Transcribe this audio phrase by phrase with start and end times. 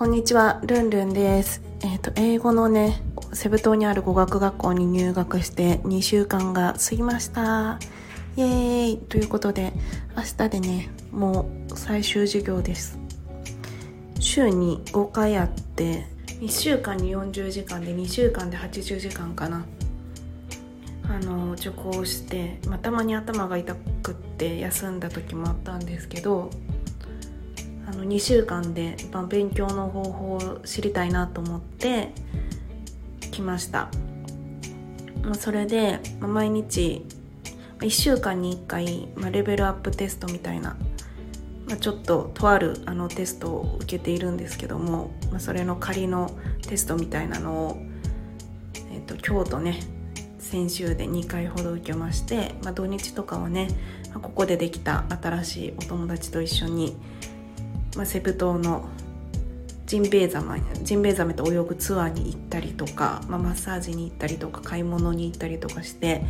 [0.00, 1.60] こんにちは、ルンルンです。
[1.82, 3.02] えっ、と、英語のね、
[3.34, 7.78] セブ島にある語学学校に入学して2週間が過ぎました。
[8.34, 9.74] イエーイということで、
[10.16, 12.98] 明日でね、もう最終授業です。
[14.18, 16.06] 週に5回あって、
[16.40, 19.66] 1週間に40時間で2週間で80時間かな。
[21.10, 26.50] あの受講して、まあ、たまに頭が痛くって休んだ時もあったんですけど
[27.90, 32.12] あの2週間で、ま、勉強の方法を知りたいなと思って
[33.32, 33.88] 来ました、
[35.24, 37.04] まあ、それで、まあ、毎日
[37.80, 40.76] 1週間に1回、まあ、レベルアップテストみたいな、
[41.66, 46.30] まあ、ちょっととあるあのテストを受けているんですけども、まあ、それの仮の
[46.68, 47.78] テストみたいなのを、
[48.92, 49.80] えっと今日とね
[50.38, 53.68] 先週で2回ほど受けまして、まあ、土日とかはね、
[54.14, 56.96] ここでできた新しいお友達と一緒に、
[57.96, 58.88] まあ、セブ島の
[59.86, 66.24] ジンベエザメジンベエザメと泳ぐツアーに行ったりとか、まあ、マッサージに行ったりとか買い物に行ったりとかして、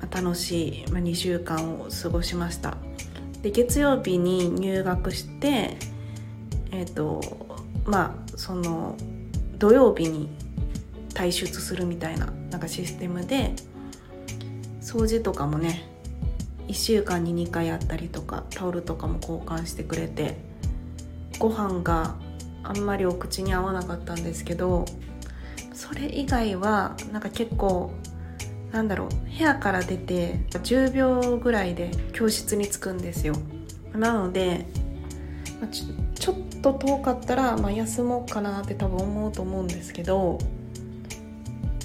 [0.00, 2.78] まあ、楽しい、まあ、2週間を過ごしました。
[3.42, 5.76] で月曜日に入学して
[6.72, 7.20] えっ、と
[7.84, 8.96] まあその
[9.58, 10.28] 土曜日に
[11.10, 13.54] 退出するみたいななんかシステムで
[14.80, 15.88] 掃除とかもね
[16.68, 20.36] 1週間に2回やったりとかタオルとかも交換してくれて
[21.38, 22.16] ご飯が
[22.62, 24.84] あんまりお口に合わなかったんですけど
[25.72, 27.92] それ以外はなんか結構
[28.72, 33.34] なんだろう部屋から出て10秒ぐらいで教室に着くんですよ。
[33.94, 34.66] なので
[35.70, 40.38] ちちょっと遠かったら、まあ、休もうかなって多分思うと思うんですけど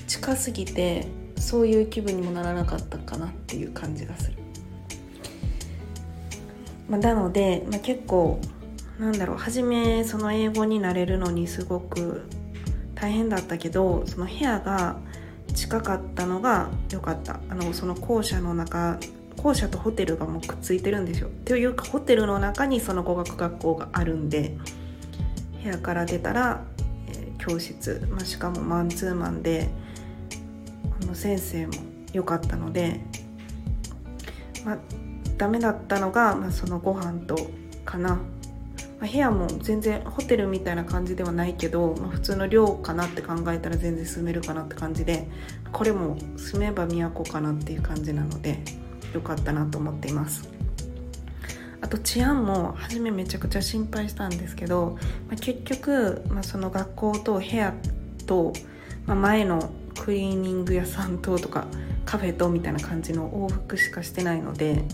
[0.07, 1.07] 近すぎて
[1.37, 4.37] そういう気分にもならなかったかなっていう感じがする、
[6.89, 8.39] まあ、なので、まあ、結構
[9.01, 12.21] なんだろう初めその英語になれるのにすごく
[12.93, 14.97] 大変だったけどその部屋が
[15.55, 17.39] 近かったのが良かった。
[17.49, 18.99] あのその校舎の中
[19.37, 21.29] 校舎とホテルがもうくっついてるんですよ。
[21.45, 24.55] というかホテルの中にその語学学校があるんで
[25.63, 26.63] 部屋から出たら、
[27.07, 29.69] えー教室、まあ、しかもマンツーマンで
[31.01, 31.73] あの先生も
[32.13, 33.01] 良かったので、
[34.63, 34.77] まあ、
[35.37, 37.35] ダメだったのが、まあ、そのご飯と
[37.83, 38.21] かな、
[39.01, 45.27] まあ、部屋も全然ホテルみたいな感じではないけど、まあ、普通の寮かなって考えたら全然住めるかなって感じで
[45.71, 48.59] これも住めば都かなっていう感じなので
[49.11, 50.47] 良かったなと思っています。
[51.83, 57.73] あと治安も初めめちゃくちゃ心配したんですけど、まあ、結局、まあ、その学校と部屋
[58.27, 58.53] と、
[59.07, 61.65] まあ、前のクリーニング屋さんととか
[62.05, 64.85] カフェとみたいな感じの往復しかしてないので、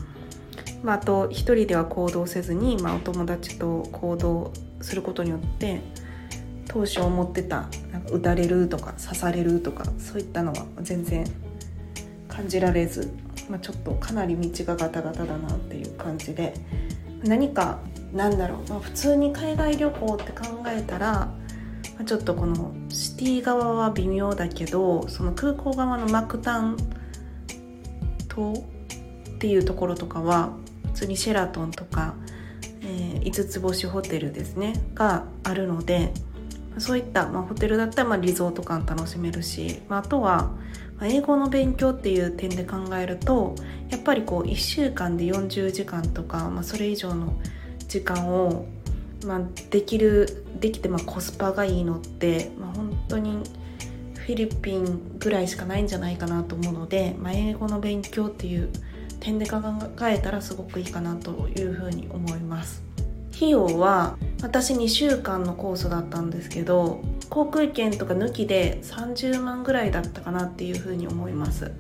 [0.84, 5.82] まあ、あと一人では行動せずに、まあ、お友達と行動することによって
[6.68, 11.26] 当初思ってたなんか撃たれるとか刺されるとかそういったのは全然
[12.28, 13.12] 感じられず、
[13.50, 16.54] まあ、ちょっとかなり道がガタガタだなっていう感じで
[17.24, 17.80] 何か
[18.14, 21.36] なんだろう、まあ、普通に海外旅行って考えたら、ま
[22.02, 26.78] あ、ちょっとこのシティ側は微妙だけどその空港側のマクタン
[28.28, 30.54] 島っていうところとかは
[30.98, 32.16] 通にシェラトンとか、
[32.82, 36.12] えー、5つ星ホテルですねがあるので
[36.80, 40.52] そういった、まあ、ホテルだったらまあリゾート感楽しめるし、まあ、あとは
[41.02, 43.56] 英語の勉強っていう点で考えると
[43.90, 47.40] やっぱりこう1週間で40時間とか、まあ、それ以上の
[47.88, 48.66] 時間を、
[49.26, 53.44] まあ、できるできてまあコスパがいいのって、まあ、本当に
[54.16, 58.70] フィリピンぐらいしかないんじゃないかなと思うので、まあ、英語の勉強っていう
[59.20, 59.60] 点で考
[60.04, 62.88] えたらすごくいいかなというふうに思います。
[63.38, 71.72] 費用は私2週間のコースだったんですけど航空券とか抜きで30万ぐらいだったかなっていうふうに思います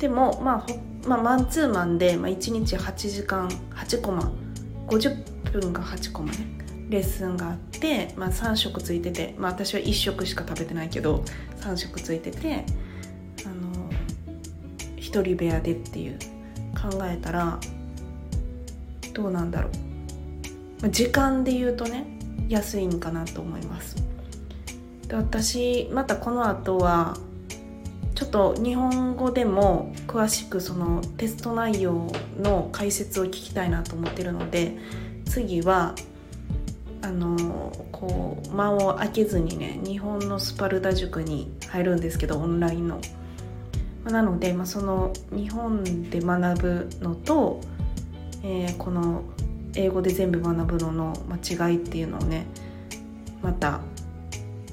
[0.00, 4.32] でも、まあ、ほまあマンツーマンで、まあ、1日8時間8コマ
[4.86, 11.22] 50分が8コマねレッスンがあって、まあ、3食ついてて、まあ、私は1食しか食べてないけど
[11.60, 12.64] 3食ついてて
[15.08, 16.18] 1人部屋でっていう
[16.80, 17.58] 考えたら
[19.14, 19.70] どうなんだろ
[20.82, 22.06] う時間で言うとね
[22.48, 23.96] 安いんかなと思います
[25.08, 27.16] で私またこの後は
[28.14, 34.76] ちょっと日本語でも詳しくそのテスト内容の解説を聞きたいなと思ってるので
[35.24, 35.94] 次は
[37.00, 43.00] あのこう間を空けずにね日本のスパルタ塾に入るんですけどオンラインの。
[44.10, 47.60] なので、まあ、その日本で学ぶのと、
[48.42, 49.22] えー、この
[49.74, 52.46] 英語で全部学ぶのの違いっていうのをね
[53.42, 53.80] また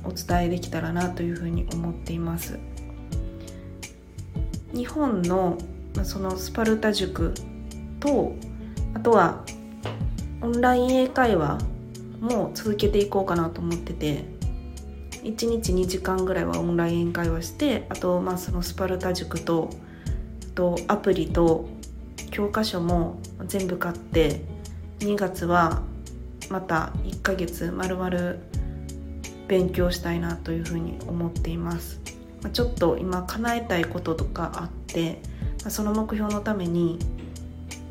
[0.04, 2.60] お伝えできたらなというふうに思っています。
[4.74, 5.58] 日本の
[6.04, 7.34] そのスパルタ塾
[8.00, 8.36] と
[8.94, 9.44] あとは
[10.42, 11.60] オンライン英会話
[12.20, 14.26] も続けていこうかなと思ってて
[15.26, 19.72] 1日2時間ぐらいはオンライン会話してあとまあそのスパルタ塾と
[20.54, 21.68] とアプリと
[22.32, 24.42] 教科書も全部買って
[25.00, 25.82] 2月は
[26.50, 28.40] また1ヶ月まるまる
[29.48, 32.02] 勉強したいなというふうに思っています。
[32.42, 35.22] まあちょっと今叶えたいこととかあって
[35.62, 37.00] まあその目標のために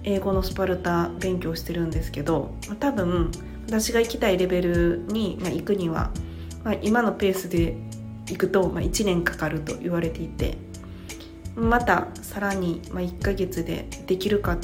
[0.04, 3.30] 英語のスパルタ勉強してるんですけど多分
[3.66, 6.10] 私が行きたいレベルに、まあ、行くには、
[6.64, 7.76] まあ、今のペースで
[8.26, 10.56] 行くと、まあ、1年かかると言われていて
[11.54, 14.58] またさらに、まあ、1ヶ月でできるか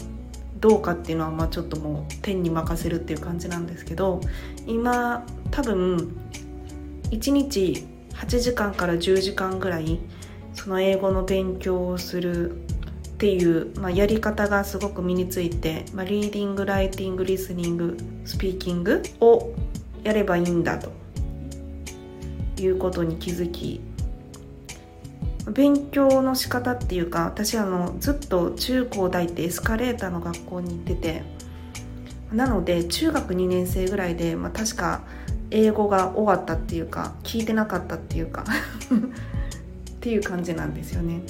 [0.59, 4.21] どうかっていうのは、まあ、ちょっともう天に任せるっていう感じなんですけど
[4.67, 6.17] 今多分
[7.11, 10.01] 1日8時間から10時間ぐらい
[10.53, 19.53] その英語の勉強をするっていう、まあ、やり方がすごく身について、まあ、リーディングライティングリスニングスピーキングを
[20.03, 21.00] やればいいんだと。
[22.61, 23.81] いうことに気づき
[25.51, 31.23] 勉強の仕方っていうか私あのずっと中高大ってエスカレーターの学校に行ってて
[32.33, 35.03] なので中学2年生ぐらいで、まあ、確か
[35.51, 41.23] 英語が終わったっていうか聞いてなかったっていうか っていう感じなんですよね。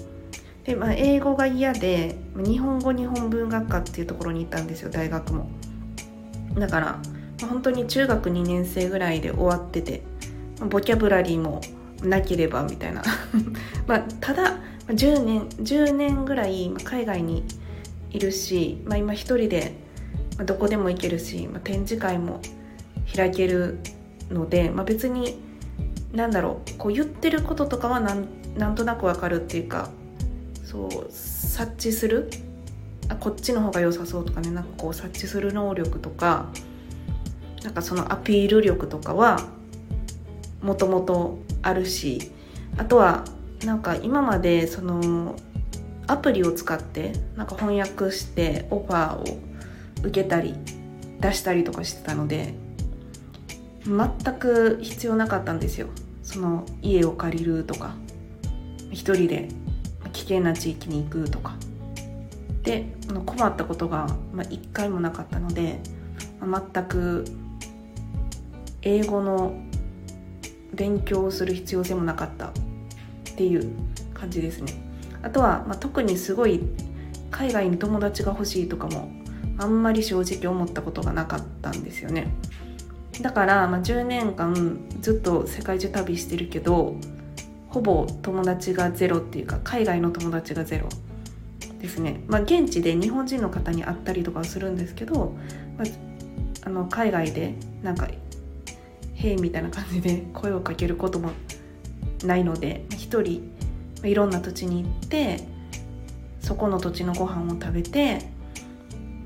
[0.65, 5.49] で、まあ、英語が嫌で日本語日本文学科っていうところに行ったんですよ大学も
[6.55, 6.99] だから、ま
[7.45, 10.03] あ、本当に中学2年生ぐらいで終わってて
[10.69, 11.61] ボキャブラリーも
[12.03, 13.03] なければみたいな。
[13.87, 14.59] まあただ
[14.89, 17.45] 10年10年ぐらい海外に
[18.11, 19.75] いるし、まあ、今一人で
[20.45, 22.41] どこでも行けるし、まあ、展示会も
[23.15, 23.79] 開ける
[24.31, 25.41] ので、まあ、別に
[26.13, 28.27] 何だろうこう言ってることとかはなん
[28.57, 29.91] なんとなくわかるっていうか
[30.65, 32.31] そう察知する
[33.09, 36.49] あこっちの方が良さそうとかねなんかこう察知する能力とか
[37.63, 39.41] なんかそのアピール力とかは
[40.63, 42.33] もともとあるし
[42.77, 43.25] あとは
[43.65, 45.37] なんか今までその
[46.07, 49.39] アプリを使ってなんか翻訳してオファーを
[50.03, 50.55] 受けたり
[51.21, 52.55] 出したりとかしてたので
[53.85, 55.89] 全く必要なかったんですよ。
[56.23, 57.95] その家を借りるとか
[58.91, 59.49] 一人で
[60.13, 61.55] 危険な地域に行くとか。
[62.63, 62.87] で
[63.25, 65.81] 困ったことが、まあ、1回もなかったので、
[66.43, 67.25] 全く
[68.83, 69.55] 英語の
[70.75, 72.53] 勉強する必要性もなかったっ
[73.37, 73.71] ていう
[74.15, 74.73] 感じですね。
[75.23, 76.61] あとは、まあ、特にすごい
[77.31, 79.11] 海外に友達が欲しいとかも
[79.59, 82.33] あんまり正直思ったことがなかったんですよね。
[83.21, 86.97] だから、まあ、10年間ずっと世界中旅してるけど
[87.69, 90.89] ほぼ友達がゼロっていうか海外の友達がゼロ
[91.81, 95.35] ですね、まあ、現地で日本人の方に会ったりとかするんですけど、
[95.77, 98.09] まあ、あの海外でなんか
[99.21, 101.31] 「へい」みたいな感じで声をかけることも
[102.25, 103.43] ないので一人
[104.03, 105.47] いろんな土地に行って
[106.41, 108.19] そこの土地のご飯を食べて、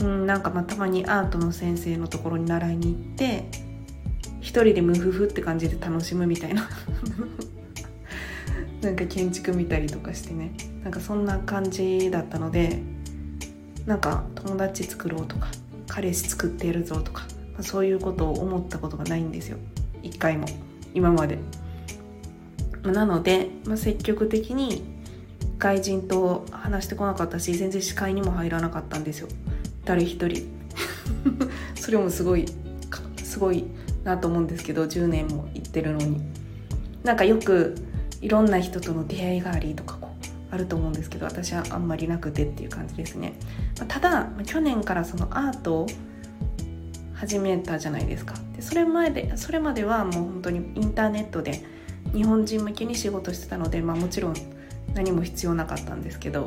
[0.01, 3.49] うん、なんかまあたまにアートの先生のところに習いに行って
[4.41, 6.69] 一人でムフフって感じで楽しむみたいな。
[8.83, 10.53] なんか建築見たりとかしてね。
[10.83, 12.83] なんかそんな感じだったので
[13.87, 15.49] なんか友達作ろうとか
[15.89, 17.23] 彼氏作ってやるぞとか、
[17.55, 19.57] まあ、そういうことを思ったことがないんですよ。
[20.05, 20.47] 一回も。
[20.95, 21.39] 今まで。
[22.85, 24.85] なので、まあ、積極的に
[25.59, 29.29] 外人と話してこなかったし全然視界にも入らなかったんですよ。
[29.85, 30.47] 誰一人。
[31.75, 32.47] それもすごい
[33.17, 33.65] すごい
[34.05, 36.21] なと思うんですけど10年も行ってるのに。
[37.03, 37.75] なんかよく
[38.21, 43.35] いろんな人との出会いがありとかこうあると思うんですけど私はあんまりなくてっていう感じですね、
[43.79, 45.87] まただ去年からそのアートを
[47.15, 48.35] 始めたじゃないですか。
[48.65, 51.63] それ前でそれまではもう本当にインターネットで
[52.15, 54.35] 日本人向けに仕事してたので、まあ、もちろん
[54.95, 56.47] 何も必要なかったんですけど、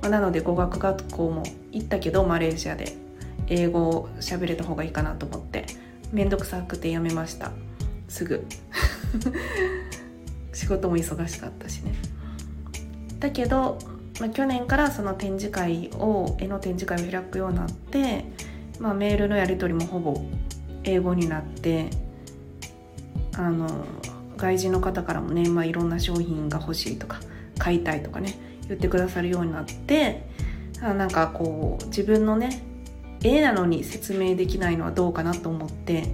[0.00, 1.42] まあ、なので語学学校も
[1.72, 2.96] 行ったけどマレーシアで
[3.48, 5.66] 英語を喋れた方がいいかなと思って
[6.12, 7.50] 面倒くさくてやめました。
[8.08, 8.46] すぐ。
[10.52, 11.94] 仕事も忙しかったしね。
[13.18, 13.76] だけど、
[14.20, 18.24] まあ、去年からその展示会を絵の展示会を開くようになって、
[18.78, 20.20] まあ、メールのやり取りもほぼ
[20.84, 21.90] 英語になって
[23.36, 23.84] あの
[24.36, 27.20] 外人の方からもね、まあ、いろんな商品が欲しいとか
[27.58, 30.26] 買いたいとかね言ってくださるようになって
[30.80, 32.62] あなんかこう自分のね
[33.22, 36.04] 絵なのに説明できないのはどうかなと思って、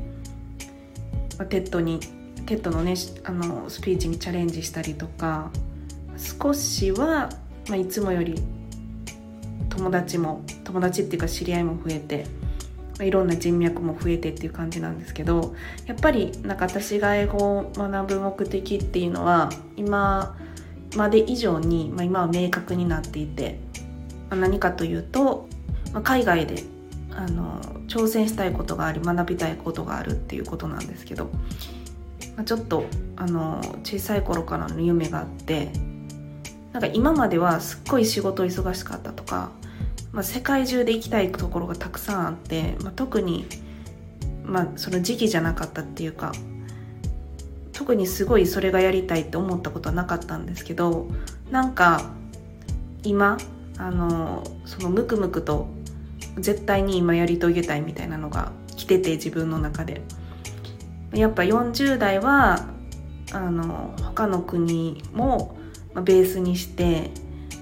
[1.39, 2.01] まあ、 TEDに
[2.47, 2.95] TEDのね
[3.25, 5.51] あのスピーチにチャレンジしたりとか
[6.17, 7.31] 少しは、
[7.69, 8.43] まあ、いつもより
[9.69, 12.27] 友達も友達っていうか知り合いも増えて、
[13.00, 15.55] いろんな人脈も増えてっていう感じなんですけど
[15.87, 20.37] やっぱりなんか私が英語を学ぶ目的っていうのは今
[20.97, 23.59] まで以上に、まあ、今は明確になっていて、
[24.31, 25.49] ま、何かというと、
[25.93, 26.62] まあ、海外で
[27.11, 31.26] あの挑戦したいことがあり学びたいことがあるっていうことなんですけど、
[32.37, 32.87] まあ、ちょっと
[33.17, 35.71] あの小さい頃からの夢があって
[36.73, 39.50] なんか今まではすっごい仕事忙しかったとか、
[40.17, 43.45] まあ、世界中で行きたいところがたくさんあって、まあ、特に、
[44.45, 46.33] まあ、その時期じゃなかったっていうか
[47.75, 51.07] 特にすごいそれがやりたいって思ったことはなかったんですけど
[51.51, 52.01] なんか
[53.03, 53.37] 今
[53.77, 55.69] あのそのムクムクと
[56.39, 60.01] 絶対に今やり遂げたいみたいなのが来てて自分の中で。
[61.13, 62.67] やっぱ40代は
[63.33, 65.57] あの他の国も
[65.95, 67.11] ベースにして、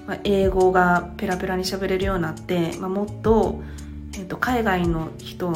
[0.07, 3.61] まあ、英語がペラペラに喋れるようになって、まあ、もっと,、
[4.13, 5.53] えーと、海外の人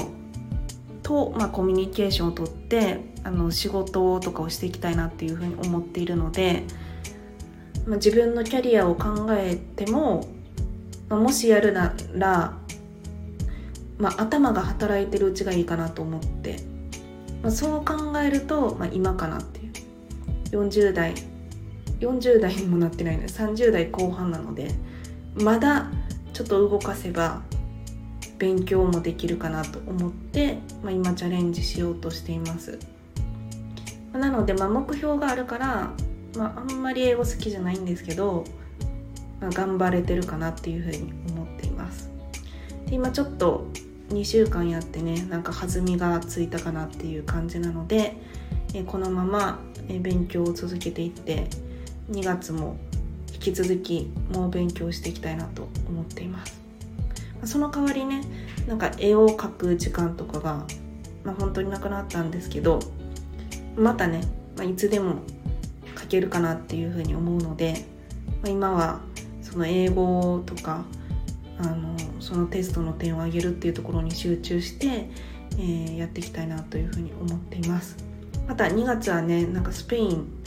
[1.03, 6.63] と、まあ、コミュニケーションをとってあの仕事とかをしていきたいなっていうふうに思っているので、
[7.86, 10.27] まあ、自分のキャリアを考えても、
[11.10, 12.58] まあ、もしやるなら
[14.00, 16.60] まあ、頭が働いてるうちがいいかなと思って、
[17.44, 19.70] まあ、そう考えると、まあ、今かなっていう。
[20.51, 21.13] 40代
[22.00, 24.72] 40代にもなってないので30代後半なので
[25.36, 25.91] まだ
[26.34, 27.41] ちょっと動かせば
[28.38, 32.79] 勉強もできるかなと思って、まあ、今チャレンジしようとしています。
[34.13, 35.91] なので、まあ、目標があるから、
[36.36, 38.46] まあ、あんまり英語好きじゃないんですけど、
[39.41, 42.10] まあ、頑張れてるかなっていうふうに思っています。
[42.88, 43.68] で今ちょっと
[44.10, 48.15] 2週間やってねなんか弾みがついたかなっていう感じなので、
[48.88, 49.60] このまま、
[50.01, 51.50] 勉強を続けていって
[52.11, 52.77] 2月も
[53.33, 56.59] 引き続きもう勉強していきたいなと思っています。
[57.45, 58.21] その代わりね
[58.67, 60.65] なんか絵を描く時間とかが、
[61.23, 62.79] まあ、本当になくなったんですけど
[63.77, 64.21] またね、
[64.57, 65.15] まあ、いつでも
[65.95, 67.85] 描けるかなっていうふうに思うので、
[68.43, 68.99] まあ、今は
[69.41, 70.83] その英語とか
[71.59, 75.09] あのそのテストの点を上げるっていうところに集中して、
[75.57, 77.97] えー、やっていきたいなというふうに思っています。
[78.47, 80.38] また2月はねなんかスペイン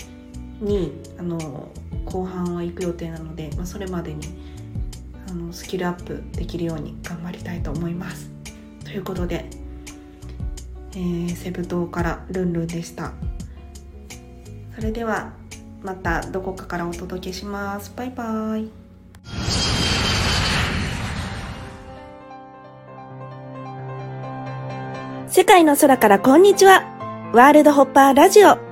[0.62, 1.69] にあの
[2.04, 4.26] 後半は行く予定なので、まあ、それまでに
[5.28, 8.31] あのスキルアップできるように頑張りたいと思います
[8.85, 9.47] ということで、
[10.92, 13.12] えー、セブ島からルンルンでした
[14.75, 15.33] それでは
[15.83, 18.71] またどこかからお届けしますバイバイ
[25.28, 26.85] 世界の空からこんにちは。
[27.33, 28.72] ワールドホッパーラジオ。